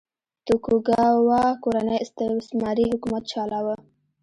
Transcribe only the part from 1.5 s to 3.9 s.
کورنۍ استثماري حکومت چلاوه.